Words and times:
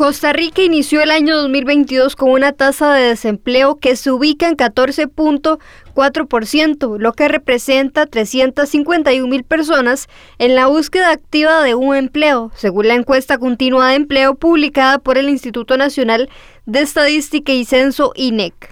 Costa 0.00 0.32
Rica 0.32 0.62
inició 0.62 1.02
el 1.02 1.10
año 1.10 1.36
2022 1.36 2.16
con 2.16 2.30
una 2.30 2.52
tasa 2.52 2.94
de 2.94 3.08
desempleo 3.08 3.76
que 3.76 3.96
se 3.96 4.10
ubica 4.10 4.48
en 4.48 4.56
14.4%, 4.56 6.98
lo 6.98 7.12
que 7.12 7.28
representa 7.28 8.06
351 8.06 9.28
mil 9.28 9.44
personas 9.44 10.08
en 10.38 10.54
la 10.54 10.68
búsqueda 10.68 11.10
activa 11.10 11.62
de 11.62 11.74
un 11.74 11.94
empleo, 11.94 12.50
según 12.54 12.88
la 12.88 12.94
encuesta 12.94 13.36
continua 13.36 13.90
de 13.90 13.96
empleo 13.96 14.36
publicada 14.36 15.00
por 15.00 15.18
el 15.18 15.28
Instituto 15.28 15.76
Nacional 15.76 16.30
de 16.64 16.80
Estadística 16.80 17.52
y 17.52 17.66
Censo 17.66 18.14
INEC. 18.16 18.70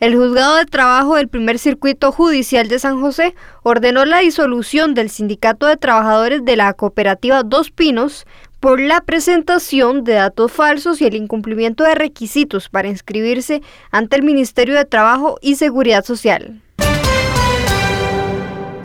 El 0.00 0.16
juzgado 0.16 0.56
de 0.56 0.64
trabajo 0.64 1.16
del 1.16 1.28
primer 1.28 1.58
circuito 1.58 2.10
judicial 2.10 2.68
de 2.68 2.78
San 2.78 3.02
José 3.02 3.34
ordenó 3.62 4.06
la 4.06 4.20
disolución 4.20 4.94
del 4.94 5.10
sindicato 5.10 5.66
de 5.66 5.76
trabajadores 5.76 6.42
de 6.44 6.56
la 6.56 6.72
cooperativa 6.72 7.42
Dos 7.44 7.70
Pinos 7.70 8.24
por 8.62 8.80
la 8.80 9.00
presentación 9.00 10.04
de 10.04 10.12
datos 10.12 10.52
falsos 10.52 11.00
y 11.00 11.04
el 11.04 11.16
incumplimiento 11.16 11.82
de 11.82 11.96
requisitos 11.96 12.68
para 12.68 12.86
inscribirse 12.86 13.60
ante 13.90 14.14
el 14.14 14.22
Ministerio 14.22 14.76
de 14.76 14.84
Trabajo 14.84 15.36
y 15.42 15.56
Seguridad 15.56 16.04
Social. 16.04 16.62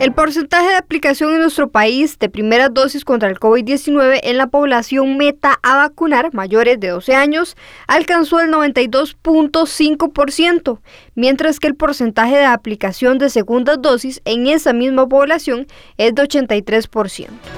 El 0.00 0.12
porcentaje 0.12 0.66
de 0.66 0.74
aplicación 0.74 1.32
en 1.32 1.42
nuestro 1.42 1.70
país 1.70 2.18
de 2.18 2.28
primeras 2.28 2.74
dosis 2.74 3.04
contra 3.04 3.28
el 3.28 3.38
COVID-19 3.38 4.18
en 4.24 4.36
la 4.36 4.48
población 4.48 5.16
meta 5.16 5.60
a 5.62 5.76
vacunar 5.76 6.34
mayores 6.34 6.80
de 6.80 6.88
12 6.88 7.14
años 7.14 7.56
alcanzó 7.86 8.40
el 8.40 8.50
92.5%, 8.50 10.80
mientras 11.14 11.60
que 11.60 11.68
el 11.68 11.76
porcentaje 11.76 12.34
de 12.34 12.46
aplicación 12.46 13.18
de 13.18 13.30
segundas 13.30 13.80
dosis 13.80 14.22
en 14.24 14.48
esa 14.48 14.72
misma 14.72 15.08
población 15.08 15.68
es 15.98 16.16
de 16.16 16.22
83%. 16.24 17.57